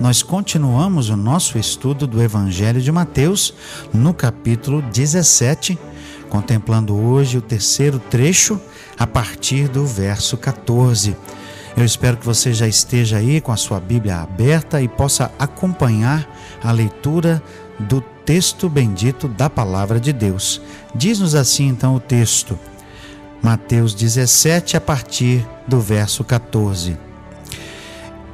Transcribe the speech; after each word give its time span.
Nós 0.00 0.22
continuamos 0.22 1.08
o 1.08 1.16
nosso 1.16 1.56
estudo 1.56 2.06
do 2.06 2.20
Evangelho 2.20 2.80
de 2.80 2.90
Mateus 2.90 3.54
no 3.92 4.12
capítulo 4.12 4.82
17, 4.82 5.78
contemplando 6.28 6.96
hoje 6.96 7.38
o 7.38 7.42
terceiro 7.42 8.00
trecho 8.10 8.60
a 8.98 9.06
partir 9.06 9.68
do 9.68 9.86
verso 9.86 10.36
14. 10.36 11.16
Eu 11.76 11.84
espero 11.84 12.16
que 12.16 12.26
você 12.26 12.52
já 12.52 12.66
esteja 12.66 13.18
aí 13.18 13.40
com 13.40 13.52
a 13.52 13.56
sua 13.56 13.78
Bíblia 13.78 14.16
aberta 14.16 14.82
e 14.82 14.88
possa 14.88 15.30
acompanhar 15.38 16.28
a 16.62 16.72
leitura 16.72 17.40
do 17.78 18.00
texto 18.24 18.68
bendito 18.68 19.28
da 19.28 19.48
palavra 19.48 20.00
de 20.00 20.12
Deus. 20.12 20.60
Diz-nos 20.94 21.36
assim 21.36 21.68
então 21.68 21.94
o 21.94 22.00
texto, 22.00 22.58
Mateus 23.40 23.94
17, 23.94 24.76
a 24.76 24.80
partir 24.80 25.46
do 25.68 25.80
verso 25.80 26.24
14. 26.24 27.13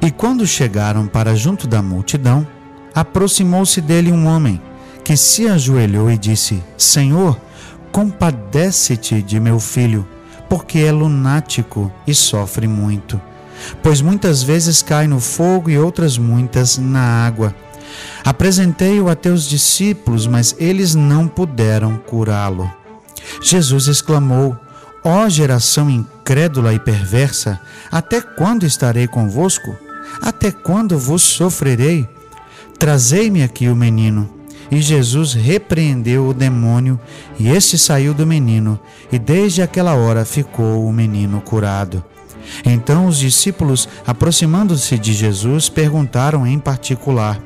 E 0.01 0.09
quando 0.09 0.47
chegaram 0.47 1.05
para 1.05 1.35
junto 1.35 1.67
da 1.67 1.81
multidão, 1.81 2.45
aproximou-se 2.93 3.79
dele 3.79 4.11
um 4.11 4.25
homem 4.25 4.59
que 5.03 5.15
se 5.15 5.47
ajoelhou 5.47 6.09
e 6.09 6.17
disse: 6.17 6.63
Senhor, 6.75 7.39
compadece-te 7.91 9.21
de 9.21 9.39
meu 9.39 9.59
filho, 9.59 10.07
porque 10.49 10.79
é 10.79 10.91
lunático 10.91 11.91
e 12.07 12.15
sofre 12.15 12.67
muito. 12.67 13.21
Pois 13.83 14.01
muitas 14.01 14.41
vezes 14.41 14.81
cai 14.81 15.05
no 15.05 15.19
fogo 15.19 15.69
e 15.69 15.77
outras 15.77 16.17
muitas 16.17 16.79
na 16.79 17.25
água. 17.25 17.53
Apresentei-o 18.25 19.07
a 19.07 19.15
teus 19.15 19.47
discípulos, 19.47 20.25
mas 20.25 20.55
eles 20.57 20.95
não 20.95 21.27
puderam 21.27 21.97
curá-lo. 21.97 22.71
Jesus 23.39 23.87
exclamou: 23.87 24.57
Ó 25.03 25.25
oh, 25.25 25.29
geração 25.29 25.91
incrédula 25.91 26.73
e 26.73 26.79
perversa, 26.79 27.59
até 27.91 28.19
quando 28.19 28.65
estarei 28.65 29.07
convosco? 29.07 29.75
Até 30.21 30.51
quando 30.51 30.97
vos 30.97 31.21
sofrerei? 31.21 32.07
Trazei-me 32.77 33.43
aqui 33.43 33.67
o 33.67 33.75
menino. 33.75 34.29
E 34.69 34.81
Jesus 34.81 35.33
repreendeu 35.33 36.27
o 36.27 36.33
demônio, 36.33 36.99
e 37.37 37.49
este 37.49 37.77
saiu 37.77 38.13
do 38.13 38.25
menino, 38.25 38.79
e 39.11 39.19
desde 39.19 39.61
aquela 39.61 39.95
hora 39.95 40.23
ficou 40.23 40.87
o 40.87 40.93
menino 40.93 41.41
curado. 41.41 42.03
Então 42.65 43.05
os 43.05 43.17
discípulos, 43.17 43.87
aproximando-se 44.07 44.97
de 44.97 45.13
Jesus, 45.13 45.67
perguntaram 45.67 46.47
em 46.47 46.57
particular: 46.57 47.41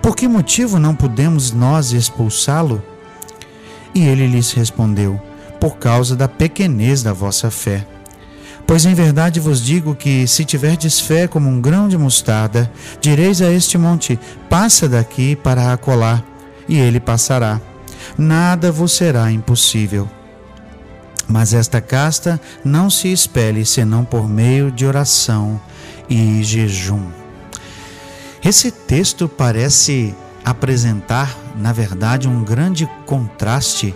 por 0.00 0.16
que 0.16 0.28
motivo 0.28 0.78
não 0.78 0.94
podemos 0.94 1.52
nós 1.52 1.92
expulsá-lo? 1.92 2.82
E 3.94 4.06
ele 4.06 4.26
lhes 4.26 4.52
respondeu: 4.52 5.20
Por 5.58 5.76
causa 5.76 6.14
da 6.16 6.28
pequenez 6.28 7.02
da 7.02 7.12
vossa 7.12 7.50
fé. 7.50 7.86
Pois 8.70 8.86
em 8.86 8.94
verdade 8.94 9.40
vos 9.40 9.60
digo 9.60 9.96
que, 9.96 10.28
se 10.28 10.44
tiverdes 10.44 11.00
fé 11.00 11.26
como 11.26 11.50
um 11.50 11.60
grão 11.60 11.88
de 11.88 11.98
mostarda, 11.98 12.70
direis 13.00 13.42
a 13.42 13.50
este 13.50 13.76
monte: 13.76 14.16
Passa 14.48 14.88
daqui 14.88 15.34
para 15.34 15.72
acolá, 15.72 16.22
e 16.68 16.78
ele 16.78 17.00
passará. 17.00 17.60
Nada 18.16 18.70
vos 18.70 18.92
será 18.92 19.28
impossível. 19.32 20.08
Mas 21.26 21.52
esta 21.52 21.80
casta 21.80 22.40
não 22.64 22.88
se 22.88 23.12
espelhe 23.12 23.66
senão 23.66 24.04
por 24.04 24.28
meio 24.28 24.70
de 24.70 24.86
oração 24.86 25.60
e 26.08 26.40
jejum. 26.44 27.08
Esse 28.40 28.70
texto 28.70 29.28
parece 29.28 30.14
apresentar, 30.44 31.36
na 31.56 31.72
verdade, 31.72 32.28
um 32.28 32.44
grande 32.44 32.88
contraste 33.04 33.92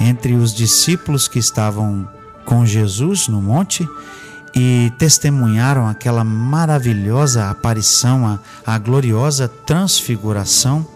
entre 0.00 0.32
os 0.32 0.54
discípulos 0.54 1.28
que 1.28 1.38
estavam 1.38 2.15
com 2.46 2.64
Jesus 2.64 3.28
no 3.28 3.42
monte 3.42 3.86
e 4.54 4.90
testemunharam 4.98 5.86
aquela 5.86 6.24
maravilhosa 6.24 7.50
aparição, 7.50 8.26
a, 8.26 8.38
a 8.74 8.78
gloriosa 8.78 9.46
transfiguração 9.46 10.86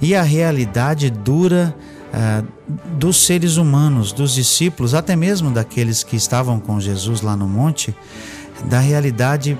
e 0.00 0.14
a 0.14 0.22
realidade 0.22 1.10
dura 1.10 1.74
uh, 2.14 2.46
dos 2.96 3.26
seres 3.26 3.58
humanos, 3.58 4.12
dos 4.12 4.32
discípulos, 4.32 4.94
até 4.94 5.14
mesmo 5.14 5.50
daqueles 5.50 6.02
que 6.02 6.16
estavam 6.16 6.58
com 6.58 6.80
Jesus 6.80 7.20
lá 7.20 7.36
no 7.36 7.46
monte, 7.46 7.94
da 8.64 8.78
realidade 8.78 9.58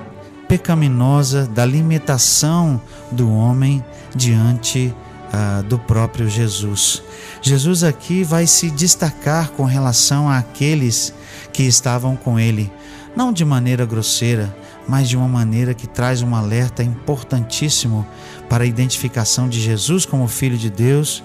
pecaminosa 0.49 1.47
da 1.47 1.67
limitação 1.67 2.81
do 3.11 3.31
homem 3.31 3.85
diante 4.15 4.95
ah, 5.37 5.63
do 5.63 5.81
próprio 5.81 6.29
Jesus. 6.29 7.03
Jesus 7.43 7.83
aqui 7.83 8.23
vai 8.23 8.47
se 8.47 8.71
destacar 8.71 9.51
com 9.51 9.65
relação 9.65 10.31
àqueles 10.31 11.13
que 11.53 11.65
estavam 11.65 12.15
com 12.15 12.39
ele, 12.39 12.73
não 13.17 13.33
de 13.33 13.45
maneira 13.45 13.85
grosseira, 13.85 14.57
mas 14.87 15.09
de 15.09 15.17
uma 15.17 15.27
maneira 15.27 15.75
que 15.75 15.89
traz 15.89 16.23
um 16.23 16.37
alerta 16.37 16.85
importantíssimo 16.85 18.07
para 18.49 18.63
a 18.63 18.67
identificação 18.67 19.49
de 19.49 19.61
Jesus 19.61 20.07
como 20.07 20.29
Filho 20.29 20.57
de 20.57 20.71
Deus 20.71 21.21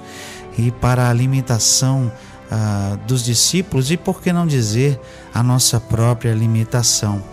e 0.58 0.72
para 0.72 1.08
a 1.08 1.14
limitação 1.14 2.12
ah, 2.50 2.98
dos 3.06 3.24
discípulos 3.24 3.92
e, 3.92 3.98
por 3.98 4.24
que 4.24 4.34
não 4.34 4.48
dizer, 4.48 5.00
a 5.32 5.44
nossa 5.44 5.80
própria 5.80 6.34
limitação. 6.34 7.24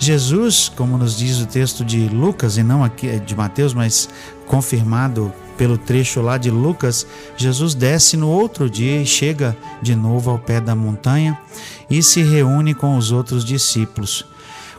Jesus, 0.00 0.68
como 0.68 0.98
nos 0.98 1.16
diz 1.16 1.38
o 1.38 1.46
texto 1.46 1.84
de 1.84 2.08
Lucas, 2.08 2.56
e 2.56 2.64
não 2.64 2.82
aqui 2.82 3.20
de 3.20 3.36
Mateus, 3.36 3.72
mas 3.72 4.08
confirmado 4.46 5.32
pelo 5.58 5.76
trecho 5.76 6.22
lá 6.22 6.38
de 6.38 6.50
Lucas, 6.50 7.04
Jesus 7.36 7.74
desce 7.74 8.16
no 8.16 8.28
outro 8.28 8.70
dia 8.70 9.02
e 9.02 9.06
chega 9.06 9.56
de 9.82 9.94
novo 9.94 10.30
ao 10.30 10.38
pé 10.38 10.60
da 10.60 10.74
montanha 10.74 11.36
e 11.90 12.00
se 12.02 12.22
reúne 12.22 12.72
com 12.72 12.96
os 12.96 13.10
outros 13.10 13.44
discípulos. 13.44 14.24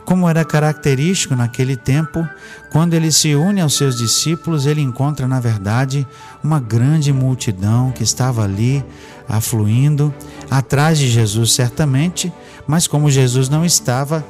Como 0.06 0.28
era 0.28 0.44
característico 0.44 1.36
naquele 1.36 1.76
tempo, 1.76 2.26
quando 2.72 2.94
ele 2.94 3.12
se 3.12 3.34
une 3.34 3.60
aos 3.60 3.76
seus 3.76 3.98
discípulos, 3.98 4.66
ele 4.66 4.80
encontra, 4.80 5.28
na 5.28 5.38
verdade, 5.38 6.06
uma 6.42 6.58
grande 6.58 7.12
multidão 7.12 7.92
que 7.92 8.02
estava 8.02 8.42
ali 8.42 8.82
afluindo 9.28 10.12
atrás 10.50 10.98
de 10.98 11.08
Jesus, 11.08 11.52
certamente, 11.52 12.32
mas 12.66 12.88
como 12.88 13.10
Jesus 13.10 13.48
não 13.48 13.64
estava, 13.64 14.24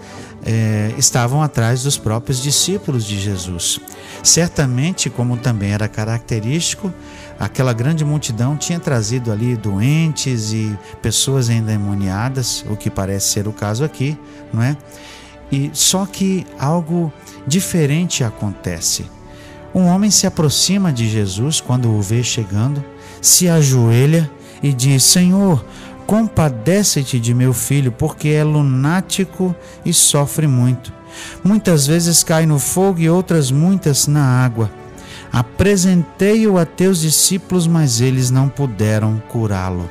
é, 0.45 0.93
estavam 0.97 1.43
atrás 1.43 1.83
dos 1.83 1.99
próprios 1.99 2.43
discípulos 2.43 3.05
de 3.05 3.19
Jesus. 3.19 3.81
Certamente, 4.23 5.11
como 5.11 5.37
também 5.37 5.73
era 5.73 5.89
característico, 5.89 6.93
aquela 7.39 7.73
grande 7.73 8.05
multidão 8.05 8.57
tinha 8.57 8.79
trazido 8.79 9.33
ali 9.33 9.57
doentes 9.57 10.53
e 10.53 10.77
pessoas 11.03 11.49
endemoniadas, 11.49 12.65
o 12.69 12.77
que 12.77 12.91
parece 12.91 13.31
ser 13.31 13.49
o 13.49 13.53
caso 13.53 13.85
aqui, 13.85 14.19
não 14.53 14.63
é? 14.63 14.77
E 15.51 15.71
só 15.73 16.07
que 16.07 16.47
algo 16.59 17.13
diferente 17.47 18.23
acontece. 18.23 19.05
Um 19.75 19.87
homem 19.87 20.11
se 20.11 20.27
aproxima 20.27 20.93
de 20.93 21.09
Jesus 21.09 21.61
quando 21.61 21.91
o 21.91 22.03
vê 22.03 22.23
chegando, 22.23 22.85
se 23.21 23.49
ajoelha 23.49 24.31
e 24.63 24.73
diz: 24.73 25.03
Senhor, 25.05 25.65
Compadece-te 26.11 27.21
de 27.21 27.33
meu 27.33 27.55
filho, 27.55 27.93
porque 27.93 28.31
é 28.31 28.43
lunático 28.43 29.55
e 29.85 29.95
sofre 29.95 30.45
muito. 30.49 30.93
Muitas 31.45 31.87
vezes 31.87 32.25
cai 32.25 32.47
no 32.47 32.59
fogo 32.59 32.99
e 32.99 33.09
outras 33.09 33.53
muitas 33.53 34.09
na 34.09 34.21
água. 34.45 34.69
Apresentei-o 35.33 36.59
a 36.59 36.67
teus 36.67 37.01
discípulos, 37.01 37.69
mas 37.69 38.01
eles 38.01 38.29
não 38.29 38.49
puderam 38.49 39.23
curá-lo. 39.29 39.89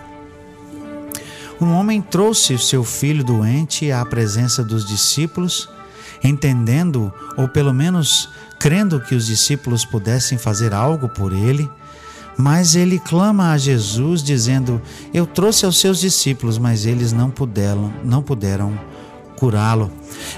Um 1.61 1.71
homem 1.71 2.01
trouxe 2.01 2.57
seu 2.57 2.83
filho 2.83 3.23
doente 3.23 3.89
à 3.89 4.03
presença 4.03 4.61
dos 4.61 4.85
discípulos, 4.85 5.69
entendendo, 6.21 7.13
ou 7.37 7.47
pelo 7.47 7.73
menos 7.73 8.27
crendo 8.59 8.99
que 8.99 9.15
os 9.15 9.25
discípulos 9.25 9.85
pudessem 9.85 10.37
fazer 10.37 10.73
algo 10.73 11.07
por 11.07 11.31
ele, 11.31 11.71
mas 12.39 12.73
ele 12.73 12.97
clama 12.97 13.51
a 13.51 13.57
Jesus 13.57 14.23
dizendo: 14.23 14.81
Eu 15.13 15.27
trouxe 15.27 15.65
aos 15.65 15.77
seus 15.77 15.99
discípulos, 15.99 16.57
mas 16.57 16.85
eles 16.85 17.11
não 17.11 17.29
puderam, 17.29 17.91
não 18.01 18.23
puderam 18.23 18.79
curá-lo. 19.35 19.91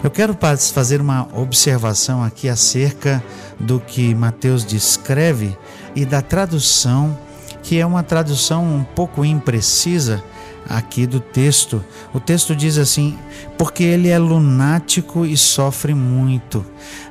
Eu 0.03 0.09
quero 0.09 0.35
fazer 0.73 0.99
uma 0.99 1.27
observação 1.31 2.23
aqui 2.23 2.49
acerca 2.49 3.23
do 3.59 3.79
que 3.79 4.15
Mateus 4.15 4.65
descreve 4.65 5.55
e 5.95 6.03
da 6.03 6.23
tradução, 6.23 7.15
que 7.61 7.79
é 7.79 7.85
uma 7.85 8.01
tradução 8.01 8.65
um 8.65 8.83
pouco 8.83 9.23
imprecisa 9.23 10.23
aqui 10.71 11.05
do 11.05 11.19
texto. 11.19 11.83
O 12.13 12.19
texto 12.19 12.55
diz 12.55 12.77
assim: 12.77 13.17
porque 13.57 13.83
ele 13.83 14.09
é 14.09 14.17
lunático 14.17 15.25
e 15.25 15.35
sofre 15.35 15.93
muito. 15.93 16.65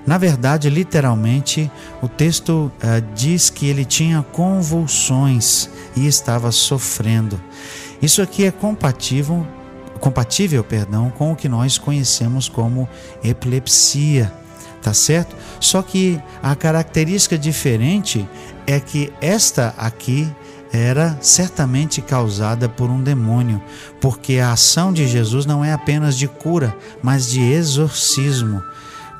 Na 0.06 0.18
verdade, 0.18 0.70
literalmente, 0.70 1.70
o 2.02 2.08
texto 2.08 2.72
uh, 2.82 3.14
diz 3.14 3.50
que 3.50 3.66
ele 3.66 3.84
tinha 3.84 4.22
convulsões. 4.32 5.68
e 5.96 6.06
estava 6.06 6.50
sofrendo. 6.52 7.40
Isso 8.00 8.22
aqui 8.22 8.44
é 8.44 8.50
compatível, 8.50 9.46
compatível, 10.00 10.64
perdão, 10.64 11.10
com 11.10 11.32
o 11.32 11.36
que 11.36 11.48
nós 11.48 11.76
conhecemos 11.76 12.48
como 12.48 12.88
epilepsia, 13.22 14.32
tá 14.80 14.94
certo? 14.94 15.36
Só 15.58 15.82
que 15.82 16.20
a 16.42 16.54
característica 16.54 17.36
diferente 17.36 18.26
é 18.66 18.80
que 18.80 19.12
esta 19.20 19.74
aqui 19.76 20.28
era 20.72 21.18
certamente 21.20 22.00
causada 22.00 22.68
por 22.68 22.90
um 22.90 23.02
demônio, 23.02 23.60
porque 24.00 24.38
a 24.38 24.52
ação 24.52 24.92
de 24.92 25.06
Jesus 25.06 25.46
não 25.46 25.64
é 25.64 25.72
apenas 25.72 26.16
de 26.16 26.28
cura, 26.28 26.76
mas 27.02 27.28
de 27.28 27.40
exorcismo 27.40 28.62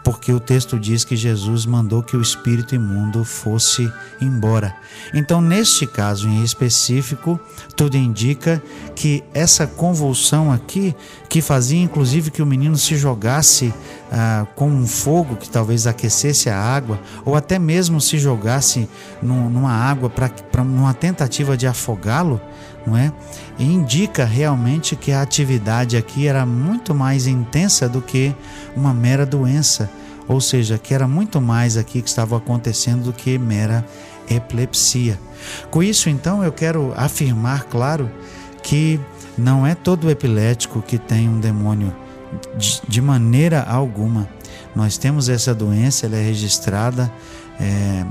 porque 0.03 0.33
o 0.33 0.41
texto 0.41 0.79
diz 0.79 1.05
que 1.05 1.17
Jesus 1.17 1.67
mandou 1.67 2.03
que 2.03 2.17
o 2.17 2.23
espírito 2.23 2.75
imundo 2.75 3.25
fosse 3.25 3.91
embora. 4.21 4.75
Então, 5.15 5.41
neste 5.41 5.87
caso 5.87 6.29
em 6.29 6.43
específico, 6.43 7.39
tudo 7.77 7.97
indica 7.97 8.63
que 8.95 9.23
essa 9.35 9.67
convulsão 9.67 10.53
aqui, 10.53 10.95
que 11.29 11.43
fazia 11.43 11.81
inclusive 11.81 12.31
que 12.31 12.43
o 12.43 12.47
menino 12.47 12.77
se 12.77 12.97
jogasse 12.97 13.73
ah, 14.11 14.47
com 14.57 14.69
um 14.69 14.87
fogo 14.87 15.37
que 15.37 15.49
talvez 15.49 15.87
aquecesse 15.87 16.51
a 16.51 16.59
água, 16.59 16.99
ou 17.25 17.37
até 17.37 17.59
mesmo 17.59 18.01
se 18.01 18.19
jogasse 18.19 18.89
numa 19.23 19.73
água 19.73 20.11
para 20.11 20.65
numa 20.65 20.93
tentativa 20.93 21.57
de 21.57 21.67
afogá-lo, 21.67 22.41
não 22.87 22.97
é? 22.97 23.13
E 23.59 23.65
indica 23.65 24.25
realmente 24.25 24.97
que 24.97 25.13
a 25.13 25.23
atividade 25.23 25.97
aqui 25.97 26.27
era 26.27 26.45
muito 26.45 26.95
mais 26.95 27.27
intensa 27.27 27.89
do 27.89 28.03
que 28.03 28.35
uma 28.75 28.93
mera 28.93 29.25
doença, 29.25 29.89
ou 30.27 30.41
seja, 30.41 30.77
que 30.77 30.93
era 30.93 31.07
muito 31.07 31.41
mais 31.41 31.77
aqui 31.77 32.03
que 32.03 32.09
estava 32.09 32.37
acontecendo 32.37 33.05
do 33.05 33.13
que 33.13 33.39
mera 33.39 33.85
epilepsia. 34.29 35.19
Com 35.71 35.83
isso, 35.83 36.09
então, 36.09 36.43
eu 36.43 36.53
quero 36.53 36.93
afirmar, 36.97 37.65
claro, 37.65 38.11
que 38.63 38.99
não 39.37 39.67
é 39.67 39.75
todo 39.75 40.11
epilético 40.11 40.83
que 40.83 40.99
tem 40.99 41.29
um 41.29 41.39
demônio 41.41 41.95
de 42.89 43.01
maneira 43.01 43.63
alguma. 43.63 44.29
Nós 44.75 44.97
temos 44.97 45.29
essa 45.29 45.55
doença, 45.55 46.07
ela 46.07 46.17
é 46.17 46.23
registrada 46.23 47.11
é, 47.59 48.05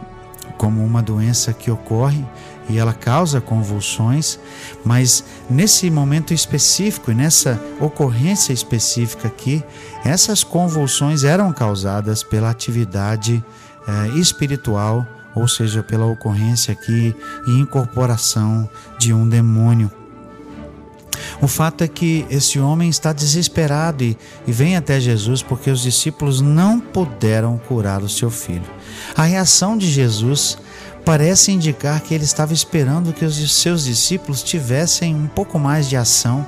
como 0.57 0.83
uma 0.83 1.01
doença 1.01 1.53
que 1.53 1.71
ocorre 1.71 2.23
e 2.69 2.77
ela 2.77 2.93
causa 2.93 3.41
convulsões, 3.41 4.39
mas 4.85 5.23
nesse 5.49 5.89
momento 5.89 6.33
específico 6.33 7.11
e 7.11 7.15
nessa 7.15 7.59
ocorrência 7.79 8.53
específica 8.53 9.27
aqui, 9.27 9.63
essas 10.05 10.43
convulsões 10.43 11.23
eram 11.23 11.51
causadas 11.51 12.21
pela 12.21 12.49
atividade 12.49 13.43
eh, 13.87 14.07
espiritual, 14.19 15.05
ou 15.33 15.47
seja, 15.47 15.81
pela 15.81 16.05
ocorrência 16.05 16.71
aqui 16.71 17.15
e 17.47 17.59
incorporação 17.59 18.69
de 18.99 19.13
um 19.13 19.27
demônio. 19.27 19.98
O 21.41 21.47
fato 21.47 21.83
é 21.83 21.87
que 21.87 22.25
esse 22.29 22.59
homem 22.59 22.89
está 22.89 23.13
desesperado 23.13 24.03
e, 24.03 24.17
e, 24.45 24.51
vem 24.51 24.75
até 24.75 24.99
Jesus 24.99 25.41
porque 25.41 25.69
os 25.71 25.81
discípulos 25.81 26.41
não 26.41 26.79
puderam 26.79 27.57
curar 27.57 28.01
o 28.01 28.09
seu 28.09 28.29
filho. 28.29 28.69
A 29.15 29.23
reação 29.23 29.77
de 29.77 29.89
Jesus 29.89 30.57
parece 31.05 31.51
indicar 31.51 32.01
que 32.01 32.13
ele 32.13 32.25
estava 32.25 32.53
esperando 32.53 33.13
que 33.13 33.23
os 33.23 33.53
seus 33.53 33.85
discípulos 33.85 34.43
tivessem 34.43 35.15
um 35.15 35.27
pouco 35.27 35.57
mais 35.57 35.87
de 35.87 35.95
ação 35.95 36.45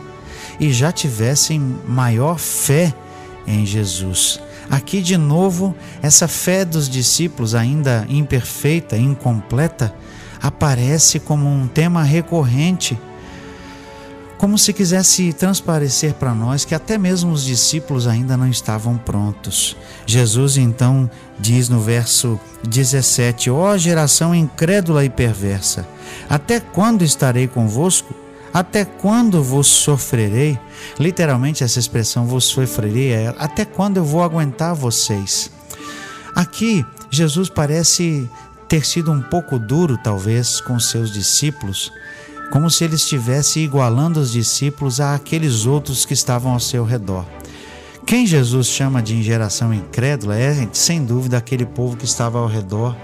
e 0.60 0.72
já 0.74 0.92
tivessem 0.92 1.60
maior 1.88 2.38
fé 2.38 2.94
em 3.48 3.66
Jesus. 3.66 4.40
Aqui 4.70 5.02
de 5.02 5.18
novo, 5.18 5.76
essa 6.02 6.28
fé 6.28 6.64
dos 6.64 6.90
discípulos, 6.90 7.56
ainda 7.56 8.06
imperfeita, 8.10 8.98
incompleta, 8.98 9.94
aparece 10.42 11.20
como 11.20 11.48
um 11.48 11.68
tema 11.68 12.04
recorrente 12.04 12.98
como 14.42 14.58
se 14.58 14.74
quisesse 14.74 15.32
transparecer 15.34 16.16
para 16.16 16.34
nós 16.34 16.66
que 16.66 16.74
até 16.74 16.98
mesmo 16.98 17.32
os 17.32 17.44
discípulos 17.44 18.08
ainda 18.08 18.36
não 18.36 18.48
estavam 18.48 18.98
prontos. 18.98 19.78
Jesus 20.04 20.58
então 20.58 21.08
diz 21.40 21.70
no 21.70 21.80
verso 21.80 22.40
17: 22.68 23.52
Ó 23.52 23.72
oh, 23.72 23.78
geração 23.78 24.34
incrédula 24.34 25.06
e 25.06 25.12
perversa, 25.12 25.88
até 26.28 26.60
quando 26.60 27.04
estarei 27.04 27.48
convosco? 27.48 28.16
Até 28.52 28.84
quando 28.84 29.44
vos 29.44 29.68
sofrerei? 29.68 30.60
Literalmente, 31.00 31.64
essa 31.64 31.78
expressão 31.78 32.26
vos 32.26 32.46
sofrerei 32.46 33.12
é 33.12 33.36
até 33.38 33.64
quando 33.64 33.98
eu 33.98 34.04
vou 34.04 34.24
aguentar 34.24 34.74
vocês? 34.74 35.52
Aqui, 36.36 36.84
Jesus 37.12 37.48
parece 37.48 38.28
ter 38.68 38.88
sido 38.88 39.12
um 39.12 39.22
pouco 39.22 39.60
duro, 39.60 40.00
talvez, 40.04 40.60
com 40.60 40.80
seus 40.80 41.14
discípulos 41.14 41.92
como 42.52 42.70
se 42.70 42.84
ele 42.84 42.96
estivesse 42.96 43.62
igualando 43.62 44.20
os 44.20 44.34
discípulos 44.34 45.00
a 45.00 45.16
aqueles 45.16 45.66
outros 45.66 46.06
que 46.06 46.14
estavam 46.14 46.52
ao 46.52 46.60
seu 46.60 46.84
redor. 46.84 47.26
Quem 48.06 48.28
Jesus 48.28 48.68
chama 48.68 49.02
de 49.02 49.24
geração 49.24 49.74
incrédula 49.74 50.38
é, 50.38 50.68
sem 50.74 51.04
dúvida, 51.06 51.38
aquele 51.38 51.66
povo 51.66 51.96
que 51.96 52.04
estava 52.04 52.40
ao 52.40 52.48
redor, 52.48 52.96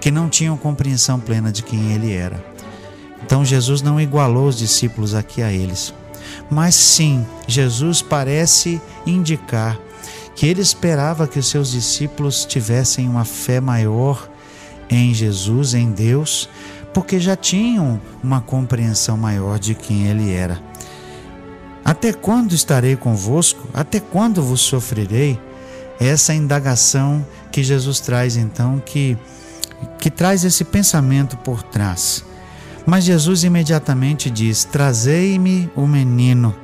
que 0.00 0.10
não 0.10 0.28
tinham 0.28 0.56
compreensão 0.56 1.20
plena 1.20 1.52
de 1.52 1.62
quem 1.62 1.92
ele 1.92 2.12
era. 2.12 2.44
Então 3.24 3.44
Jesus 3.44 3.80
não 3.80 4.00
igualou 4.00 4.48
os 4.48 4.58
discípulos 4.58 5.14
aqui 5.14 5.40
a 5.40 5.52
eles. 5.52 5.94
Mas 6.50 6.74
sim, 6.74 7.24
Jesus 7.46 8.02
parece 8.02 8.80
indicar 9.06 9.78
que 10.34 10.46
ele 10.46 10.62
esperava 10.62 11.28
que 11.28 11.38
os 11.38 11.46
seus 11.46 11.70
discípulos 11.70 12.44
tivessem 12.44 13.08
uma 13.08 13.24
fé 13.24 13.60
maior 13.60 14.28
em 14.88 15.14
Jesus, 15.14 15.74
em 15.74 15.92
Deus, 15.92 16.48
porque 16.92 17.20
já 17.20 17.36
tinham 17.36 18.00
uma 18.22 18.40
compreensão 18.40 19.16
maior 19.16 19.58
de 19.58 19.74
quem 19.74 20.06
ele 20.06 20.32
era. 20.32 20.60
Até 21.84 22.12
quando 22.12 22.52
estarei 22.52 22.96
convosco? 22.96 23.66
Até 23.72 24.00
quando 24.00 24.42
vos 24.42 24.60
sofrerei? 24.60 25.38
Essa 25.98 26.32
indagação 26.32 27.24
que 27.52 27.62
Jesus 27.62 28.00
traz 28.00 28.36
então, 28.36 28.82
que, 28.84 29.18
que 29.98 30.10
traz 30.10 30.44
esse 30.44 30.64
pensamento 30.64 31.36
por 31.38 31.62
trás. 31.62 32.24
Mas 32.86 33.04
Jesus 33.04 33.44
imediatamente 33.44 34.30
diz: 34.30 34.64
Trazei-me 34.64 35.70
o 35.76 35.86
menino. 35.86 36.54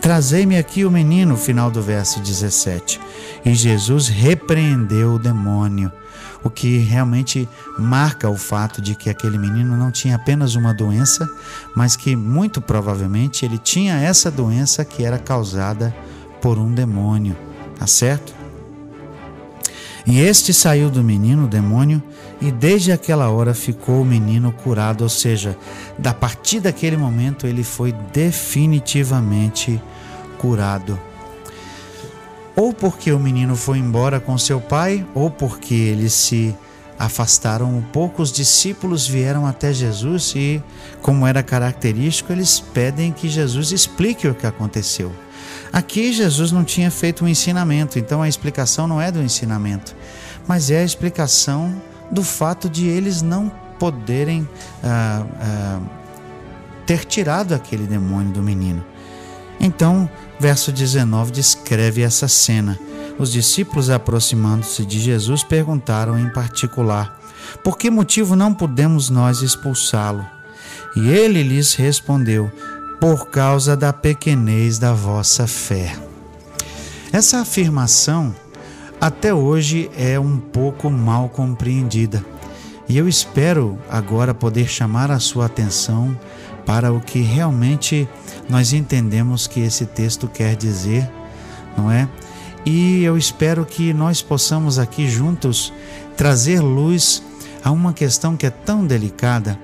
Trazei-me 0.00 0.58
aqui 0.58 0.84
o 0.84 0.90
menino, 0.90 1.36
final 1.36 1.70
do 1.70 1.80
verso 1.80 2.20
17. 2.20 3.00
E 3.44 3.54
Jesus 3.54 4.08
repreendeu 4.08 5.14
o 5.14 5.18
demônio 5.18 5.90
o 6.44 6.50
que 6.50 6.76
realmente 6.78 7.48
marca 7.78 8.28
o 8.28 8.36
fato 8.36 8.82
de 8.82 8.94
que 8.94 9.08
aquele 9.08 9.38
menino 9.38 9.76
não 9.76 9.90
tinha 9.90 10.14
apenas 10.14 10.54
uma 10.54 10.74
doença, 10.74 11.28
mas 11.74 11.96
que 11.96 12.14
muito 12.14 12.60
provavelmente 12.60 13.44
ele 13.44 13.56
tinha 13.56 13.94
essa 13.94 14.30
doença 14.30 14.84
que 14.84 15.02
era 15.02 15.18
causada 15.18 15.94
por 16.42 16.58
um 16.58 16.72
demônio, 16.72 17.34
tá 17.78 17.86
certo? 17.86 18.34
E 20.06 20.20
este 20.20 20.52
saiu 20.52 20.90
do 20.90 21.02
menino, 21.02 21.46
o 21.46 21.48
demônio, 21.48 22.02
e 22.38 22.52
desde 22.52 22.92
aquela 22.92 23.30
hora 23.30 23.54
ficou 23.54 24.02
o 24.02 24.04
menino 24.04 24.52
curado, 24.52 25.02
ou 25.02 25.08
seja, 25.08 25.56
da 25.98 26.12
partir 26.12 26.60
daquele 26.60 26.96
momento 26.96 27.46
ele 27.46 27.64
foi 27.64 27.92
definitivamente 28.12 29.80
curado 30.36 31.00
ou 32.56 32.72
porque 32.72 33.12
o 33.12 33.18
menino 33.18 33.56
foi 33.56 33.78
embora 33.78 34.20
com 34.20 34.36
seu 34.38 34.60
pai, 34.60 35.06
ou 35.14 35.30
porque 35.30 35.74
eles 35.74 36.12
se 36.12 36.54
afastaram 36.98 37.76
um 37.76 37.82
pouco, 37.82 38.22
os 38.22 38.30
discípulos 38.30 39.06
vieram 39.06 39.46
até 39.46 39.72
Jesus 39.72 40.32
e, 40.36 40.62
como 41.02 41.26
era 41.26 41.42
característico, 41.42 42.32
eles 42.32 42.60
pedem 42.60 43.12
que 43.12 43.28
Jesus 43.28 43.72
explique 43.72 44.28
o 44.28 44.34
que 44.34 44.46
aconteceu. 44.46 45.12
Aqui 45.72 46.12
Jesus 46.12 46.52
não 46.52 46.62
tinha 46.62 46.90
feito 46.90 47.24
um 47.24 47.28
ensinamento, 47.28 47.98
então 47.98 48.22
a 48.22 48.28
explicação 48.28 48.86
não 48.86 49.00
é 49.00 49.10
do 49.10 49.20
ensinamento, 49.20 49.94
mas 50.46 50.70
é 50.70 50.78
a 50.78 50.84
explicação 50.84 51.74
do 52.10 52.22
fato 52.22 52.68
de 52.68 52.86
eles 52.86 53.22
não 53.22 53.50
poderem 53.78 54.48
ah, 54.82 55.26
ah, 55.40 55.80
ter 56.86 57.04
tirado 57.04 57.54
aquele 57.54 57.86
demônio 57.86 58.32
do 58.32 58.42
menino. 58.42 58.84
Então, 59.60 60.08
verso 60.38 60.72
19 60.72 61.32
descreve 61.32 62.02
essa 62.02 62.28
cena. 62.28 62.78
Os 63.18 63.30
discípulos, 63.32 63.90
aproximando-se 63.90 64.84
de 64.84 64.98
Jesus, 64.98 65.42
perguntaram 65.42 66.18
em 66.18 66.28
particular: 66.30 67.18
Por 67.62 67.78
que 67.78 67.90
motivo 67.90 68.34
não 68.34 68.52
podemos 68.52 69.10
nós 69.10 69.40
expulsá-lo? 69.40 70.24
E 70.96 71.08
ele 71.08 71.42
lhes 71.42 71.74
respondeu: 71.74 72.50
Por 73.00 73.28
causa 73.28 73.76
da 73.76 73.92
pequenez 73.92 74.78
da 74.78 74.92
vossa 74.92 75.46
fé. 75.46 75.96
Essa 77.12 77.40
afirmação 77.40 78.34
até 79.00 79.32
hoje 79.32 79.90
é 79.96 80.18
um 80.18 80.38
pouco 80.38 80.90
mal 80.90 81.28
compreendida. 81.28 82.24
E 82.88 82.98
eu 82.98 83.08
espero 83.08 83.78
agora 83.88 84.34
poder 84.34 84.68
chamar 84.68 85.10
a 85.10 85.18
sua 85.18 85.46
atenção 85.46 86.18
para 86.66 86.92
o 86.92 87.00
que 87.00 87.20
realmente 87.20 88.08
nós 88.48 88.72
entendemos 88.72 89.46
que 89.46 89.60
esse 89.60 89.86
texto 89.86 90.28
quer 90.28 90.56
dizer, 90.56 91.10
não 91.76 91.90
é? 91.90 92.08
E 92.64 93.02
eu 93.02 93.18
espero 93.18 93.66
que 93.66 93.92
nós 93.92 94.22
possamos 94.22 94.78
aqui 94.78 95.08
juntos 95.08 95.72
trazer 96.16 96.60
luz 96.60 97.22
a 97.62 97.70
uma 97.70 97.92
questão 97.92 98.36
que 98.36 98.46
é 98.46 98.50
tão 98.50 98.86
delicada 98.86 99.58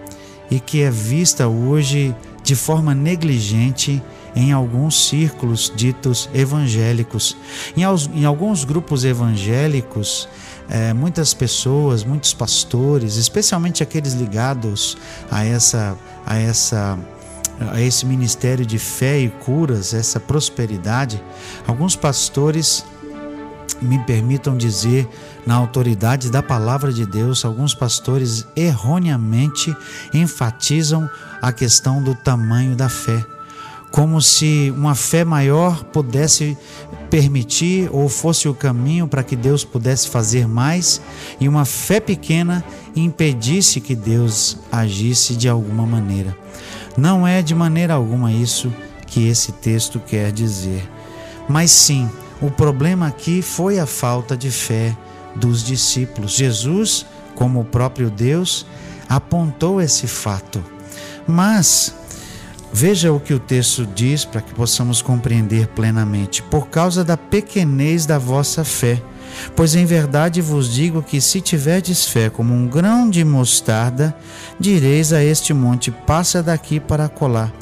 e 0.50 0.61
que 0.61 0.83
é 0.83 0.90
vista 0.90 1.49
hoje 1.49 2.14
de 2.42 2.54
forma 2.54 2.95
negligente 2.95 4.02
em 4.35 4.53
alguns 4.53 5.09
círculos 5.09 5.73
ditos 5.75 6.29
evangélicos. 6.33 7.37
Em, 7.77 7.83
em 8.19 8.25
alguns 8.25 8.65
grupos 8.65 9.05
evangélicos, 9.05 10.29
é, 10.69 10.93
muitas 10.93 11.35
pessoas, 11.35 12.05
muitos 12.05 12.33
pastores, 12.33 13.17
especialmente 13.17 13.83
aqueles 13.83 14.15
ligados 14.15 14.97
a 15.31 15.45
essa, 15.45 15.97
a 16.25 16.37
essa 16.39 16.99
a 17.73 17.79
esse 17.79 18.07
ministério 18.07 18.65
de 18.65 18.79
fé 18.79 19.19
e 19.19 19.29
curas, 19.29 19.93
essa 19.93 20.19
prosperidade, 20.19 21.23
alguns 21.67 21.95
pastores 21.95 22.83
me 23.83 23.99
permitam 24.05 24.57
dizer, 24.57 25.07
na 25.47 25.57
autoridade 25.57 26.31
da 26.31 26.43
palavra 26.43 26.93
de 26.93 27.05
Deus, 27.05 27.45
alguns 27.45 27.75
pastores 27.75 28.47
erroneamente 28.57 29.77
enfatizam 30.13 31.09
a 31.41 31.53
questão 31.53 32.03
do 32.03 32.15
tamanho 32.15 32.75
da 32.75 32.89
fé 32.89 33.25
como 33.91 34.23
se 34.23 34.73
uma 34.77 34.95
fé 34.95 35.25
maior 35.25 35.85
pudesse 35.85 36.57
permitir 37.11 37.89
ou 37.93 38.09
fosse 38.09 38.49
o 38.49 38.55
caminho 38.55 39.09
para 39.09 39.25
que 39.25 39.35
Deus 39.35 39.65
pudesse 39.65 40.09
fazer 40.09 40.47
mais 40.47 41.01
e 41.41 41.49
uma 41.49 41.65
fé 41.65 41.99
pequena 41.99 42.65
impedisse 42.95 43.81
que 43.81 43.97
Deus 43.97 44.59
agisse 44.71 45.35
de 45.35 45.49
alguma 45.49 45.85
maneira. 45.85 46.37
Não 46.97 47.27
é 47.27 47.43
de 47.43 47.55
maneira 47.55 47.95
alguma 47.95 48.33
isso 48.33 48.73
que 49.07 49.27
esse 49.27 49.53
texto 49.53 49.99
quer 49.99 50.31
dizer. 50.31 50.89
Mas 51.49 51.73
sim, 51.73 52.09
o 52.41 52.51
problema 52.51 53.09
aqui 53.09 53.43
foi 53.43 53.81
a 53.81 53.87
falta 53.87 54.37
de 54.37 54.51
fé 54.51 54.97
dos 55.35 55.65
discípulos. 55.65 56.33
Jesus, 56.33 57.05
como 57.35 57.61
o 57.61 57.65
próprio 57.65 58.09
Deus, 58.09 58.67
apontou 59.09 59.81
esse 59.81 60.07
fato. 60.07 60.63
Mas 61.27 61.95
Veja 62.73 63.12
o 63.12 63.19
que 63.19 63.35
o 63.35 63.41
texto 63.41 63.85
diz 63.85 64.25
para 64.25 64.41
que 64.41 64.55
possamos 64.55 65.03
compreender 65.03 65.67
plenamente. 65.69 66.43
Por 66.43 66.69
causa 66.69 67.05
da 67.05 67.17
pequenez 67.17 68.07
da 68.07 68.19
vossa 68.19 68.65
fé. 68.65 69.03
Pois 69.57 69.75
em 69.75 69.85
verdade 69.85 70.41
vos 70.41 70.73
digo 70.73 71.03
que 71.03 71.21
se 71.21 71.41
tiverdes 71.41 72.07
fé 72.07 72.31
como 72.31 72.55
um 72.55 72.67
grão 72.67 73.09
de 73.09 73.25
mostarda, 73.25 74.15
direis 74.59 75.12
a 75.12 75.23
este 75.23 75.53
monte: 75.53 75.91
passa 75.91 76.43
daqui 76.43 76.81
para 76.81 77.09
colar, 77.09 77.53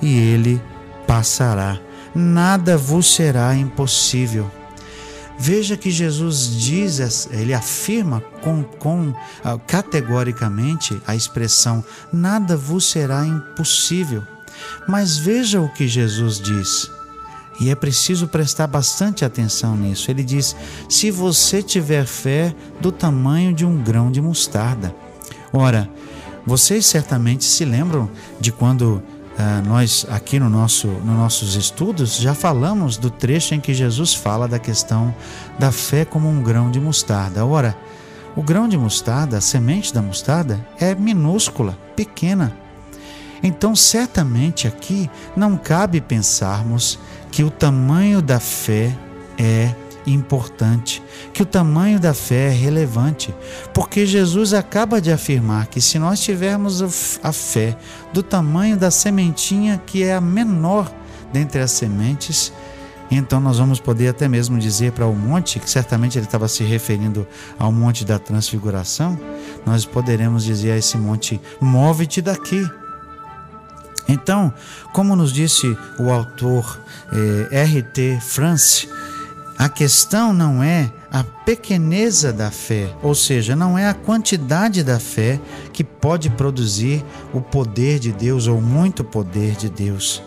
e 0.00 0.16
ele 0.16 0.60
passará. 1.06 1.78
Nada 2.14 2.76
vos 2.76 3.14
será 3.14 3.54
impossível. 3.54 4.50
Veja 5.38 5.76
que 5.76 5.90
Jesus 5.90 6.50
diz, 6.56 7.28
ele 7.30 7.54
afirma 7.54 8.20
com, 8.42 8.64
com, 8.64 9.10
uh, 9.10 9.58
categoricamente 9.66 11.00
a 11.06 11.14
expressão: 11.14 11.84
nada 12.12 12.56
vos 12.56 12.90
será 12.90 13.24
impossível. 13.24 14.22
Mas 14.86 15.16
veja 15.16 15.60
o 15.60 15.68
que 15.68 15.86
Jesus 15.86 16.40
diz. 16.40 16.90
E 17.60 17.70
é 17.70 17.74
preciso 17.74 18.28
prestar 18.28 18.68
bastante 18.68 19.24
atenção 19.24 19.76
nisso. 19.76 20.10
Ele 20.10 20.22
diz: 20.22 20.54
se 20.88 21.10
você 21.10 21.62
tiver 21.62 22.06
fé 22.06 22.54
do 22.80 22.92
tamanho 22.92 23.52
de 23.52 23.64
um 23.64 23.82
grão 23.82 24.10
de 24.10 24.20
mostarda. 24.20 24.94
Ora, 25.52 25.88
vocês 26.46 26.86
certamente 26.86 27.44
se 27.44 27.64
lembram 27.64 28.08
de 28.38 28.52
quando 28.52 28.82
uh, 28.92 29.02
nós, 29.66 30.06
aqui 30.08 30.38
no 30.38 30.48
nosso, 30.48 30.86
nos 30.86 31.16
nossos 31.16 31.56
estudos, 31.56 32.16
já 32.16 32.34
falamos 32.34 32.96
do 32.96 33.10
trecho 33.10 33.54
em 33.54 33.60
que 33.60 33.74
Jesus 33.74 34.14
fala 34.14 34.46
da 34.46 34.58
questão 34.58 35.14
da 35.58 35.72
fé 35.72 36.04
como 36.04 36.28
um 36.28 36.42
grão 36.42 36.70
de 36.70 36.80
mostarda. 36.80 37.44
Ora, 37.44 37.76
o 38.36 38.42
grão 38.42 38.68
de 38.68 38.78
mostarda, 38.78 39.38
a 39.38 39.40
semente 39.40 39.92
da 39.92 40.00
mostarda, 40.00 40.64
é 40.78 40.94
minúscula, 40.94 41.76
pequena 41.96 42.56
então, 43.42 43.74
certamente 43.74 44.66
aqui 44.66 45.10
não 45.36 45.56
cabe 45.56 46.00
pensarmos 46.00 46.98
que 47.30 47.42
o 47.44 47.50
tamanho 47.50 48.20
da 48.20 48.40
fé 48.40 48.96
é 49.38 49.74
importante, 50.06 51.02
que 51.32 51.42
o 51.42 51.46
tamanho 51.46 52.00
da 52.00 52.14
fé 52.14 52.48
é 52.48 52.50
relevante, 52.50 53.34
porque 53.74 54.06
Jesus 54.06 54.54
acaba 54.54 55.00
de 55.00 55.12
afirmar 55.12 55.66
que 55.66 55.80
se 55.80 55.98
nós 55.98 56.20
tivermos 56.20 57.18
a 57.22 57.32
fé 57.32 57.76
do 58.12 58.22
tamanho 58.22 58.76
da 58.76 58.90
sementinha 58.90 59.80
que 59.84 60.02
é 60.02 60.14
a 60.14 60.20
menor 60.20 60.90
dentre 61.32 61.60
as 61.60 61.72
sementes, 61.72 62.52
então 63.10 63.40
nós 63.40 63.58
vamos 63.58 63.80
poder 63.80 64.08
até 64.08 64.28
mesmo 64.28 64.58
dizer 64.58 64.92
para 64.92 65.06
o 65.06 65.14
monte, 65.14 65.58
que 65.58 65.70
certamente 65.70 66.18
ele 66.18 66.26
estava 66.26 66.48
se 66.48 66.62
referindo 66.62 67.26
ao 67.58 67.72
monte 67.72 68.04
da 68.04 68.18
transfiguração, 68.18 69.18
nós 69.64 69.84
poderemos 69.84 70.44
dizer 70.44 70.72
a 70.72 70.76
esse 70.76 70.96
monte: 70.98 71.40
move-te 71.60 72.20
daqui 72.20 72.68
então, 74.08 74.52
como 74.92 75.14
nos 75.14 75.32
disse 75.32 75.76
o 75.98 76.10
autor 76.10 76.80
eh, 77.12 77.48
R.T. 77.50 78.18
France, 78.22 78.88
a 79.58 79.68
questão 79.68 80.32
não 80.32 80.62
é 80.62 80.90
a 81.10 81.22
pequeneza 81.22 82.32
da 82.32 82.50
fé, 82.50 82.94
ou 83.02 83.14
seja, 83.14 83.54
não 83.54 83.76
é 83.78 83.86
a 83.86 83.94
quantidade 83.94 84.82
da 84.82 84.98
fé 84.98 85.38
que 85.72 85.84
pode 85.84 86.30
produzir 86.30 87.04
o 87.34 87.40
poder 87.40 87.98
de 87.98 88.12
Deus 88.12 88.46
ou 88.46 88.60
muito 88.60 89.04
poder 89.04 89.56
de 89.56 89.68
Deus, 89.68 90.22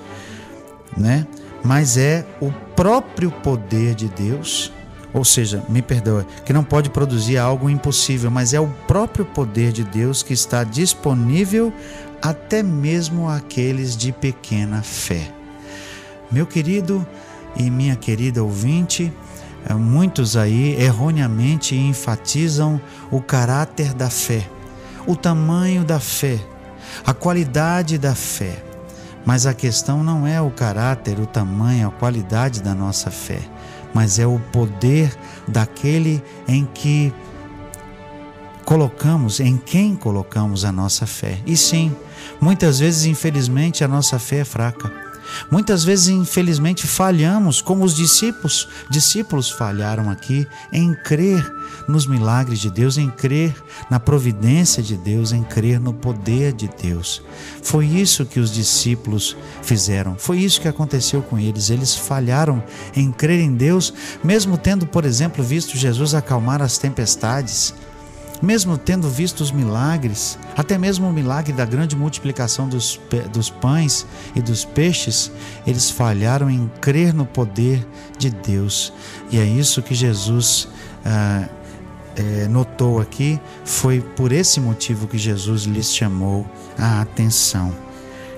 né? 0.97 1.25
Mas 1.63 1.97
é 1.97 2.25
o 2.41 2.51
próprio 2.75 3.31
poder 3.31 3.95
de 3.95 4.09
Deus, 4.09 4.71
ou 5.13 5.25
seja, 5.25 5.63
me 5.67 5.81
perdoe, 5.81 6.25
que 6.45 6.53
não 6.53 6.63
pode 6.63 6.89
produzir 6.89 7.37
algo 7.37 7.69
impossível, 7.69 8.31
mas 8.31 8.53
é 8.53 8.59
o 8.59 8.67
próprio 8.87 9.25
poder 9.25 9.71
de 9.71 9.83
Deus 9.83 10.23
que 10.23 10.33
está 10.33 10.63
disponível 10.63 11.73
até 12.21 12.61
mesmo 12.61 13.29
aqueles 13.29 13.97
de 13.97 14.11
pequena 14.11 14.81
fé. 14.81 15.31
Meu 16.31 16.45
querido 16.45 17.05
e 17.57 17.69
minha 17.69 17.95
querida 17.95 18.43
ouvinte, 18.43 19.11
eh, 19.67 19.73
muitos 19.73 20.37
aí 20.37 20.81
erroneamente 20.81 21.75
enfatizam 21.75 22.79
o 23.09 23.21
caráter 23.21 23.93
da 23.93 24.09
fé, 24.09 24.47
o 25.05 25.15
tamanho 25.15 25.83
da 25.83 25.99
fé, 25.99 26.39
a 27.05 27.13
qualidade 27.13 27.97
da 27.97 28.15
fé. 28.15 28.63
Mas 29.25 29.45
a 29.45 29.53
questão 29.53 30.03
não 30.03 30.25
é 30.25 30.41
o 30.41 30.49
caráter, 30.49 31.19
o 31.19 31.27
tamanho, 31.27 31.87
a 31.87 31.91
qualidade 31.91 32.61
da 32.61 32.73
nossa 32.73 33.11
fé, 33.11 33.39
mas 33.93 34.19
é 34.19 34.25
o 34.27 34.39
poder 34.51 35.15
daquele 35.47 36.23
em 36.47 36.65
que 36.65 37.13
colocamos, 38.65 39.39
em 39.39 39.57
quem 39.57 39.95
colocamos 39.95 40.63
a 40.63 40.71
nossa 40.71 41.05
fé. 41.05 41.39
E 41.45 41.57
sim, 41.57 41.93
Muitas 42.39 42.79
vezes, 42.79 43.05
infelizmente, 43.05 43.83
a 43.83 43.87
nossa 43.87 44.17
fé 44.17 44.37
é 44.37 44.45
fraca. 44.45 45.00
Muitas 45.49 45.83
vezes, 45.83 46.09
infelizmente, 46.09 46.87
falhamos, 46.87 47.61
como 47.61 47.83
os 47.83 47.95
discípulos, 47.95 48.67
discípulos 48.89 49.49
falharam 49.49 50.09
aqui 50.09 50.47
em 50.71 50.93
crer 50.93 51.49
nos 51.87 52.05
milagres 52.05 52.59
de 52.59 52.69
Deus, 52.69 52.97
em 52.97 53.09
crer 53.09 53.55
na 53.89 53.99
providência 53.99 54.81
de 54.81 54.95
Deus, 54.95 55.31
em 55.31 55.43
crer 55.43 55.79
no 55.79 55.93
poder 55.93 56.53
de 56.53 56.69
Deus. 56.81 57.21
Foi 57.61 57.85
isso 57.85 58.25
que 58.25 58.39
os 58.39 58.51
discípulos 58.51 59.35
fizeram. 59.61 60.15
Foi 60.17 60.39
isso 60.39 60.61
que 60.61 60.67
aconteceu 60.67 61.21
com 61.21 61.37
eles. 61.37 61.69
Eles 61.69 61.95
falharam 61.95 62.63
em 62.95 63.11
crer 63.11 63.39
em 63.39 63.53
Deus, 63.53 63.93
mesmo 64.23 64.57
tendo, 64.57 64.85
por 64.85 65.05
exemplo, 65.05 65.43
visto 65.43 65.77
Jesus 65.77 66.13
acalmar 66.13 66.61
as 66.61 66.77
tempestades 66.77 67.73
mesmo 68.41 68.77
tendo 68.77 69.09
visto 69.09 69.41
os 69.41 69.51
milagres, 69.51 70.37
até 70.57 70.77
mesmo 70.77 71.07
o 71.07 71.13
milagre 71.13 71.53
da 71.53 71.65
grande 71.65 71.95
multiplicação 71.95 72.67
dos, 72.67 72.99
dos 73.31 73.49
pães 73.49 74.05
e 74.35 74.41
dos 74.41 74.65
peixes, 74.65 75.31
eles 75.65 75.91
falharam 75.91 76.49
em 76.49 76.69
crer 76.81 77.13
no 77.13 77.25
poder 77.25 77.85
de 78.17 78.29
Deus. 78.29 78.91
E 79.29 79.37
é 79.37 79.45
isso 79.45 79.81
que 79.81 79.93
Jesus 79.93 80.67
ah, 81.05 81.47
é, 82.15 82.47
notou 82.47 82.99
aqui. 82.99 83.39
Foi 83.63 84.01
por 84.01 84.31
esse 84.31 84.59
motivo 84.59 85.07
que 85.07 85.17
Jesus 85.17 85.63
lhes 85.63 85.93
chamou 85.93 86.45
a 86.77 87.01
atenção. 87.01 87.73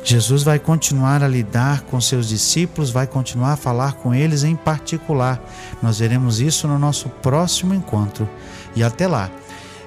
Jesus 0.04 0.44
vai 0.44 0.60
continuar 0.60 1.24
a 1.24 1.28
lidar 1.30 1.84
com 1.84 2.00
seus 2.02 2.28
discípulos, 2.28 2.90
vai 2.90 3.08
continuar 3.08 3.54
a 3.54 3.58
falar 3.58 3.94
com 3.94 4.14
eles 4.14 4.44
em 4.44 4.54
particular. 4.54 5.42
Nós 5.82 6.00
veremos 6.00 6.42
isso 6.42 6.68
no 6.68 6.78
nosso 6.78 7.08
próximo 7.08 7.74
encontro. 7.74 8.30
E 8.76 8.84
até 8.84 9.08
lá. 9.08 9.32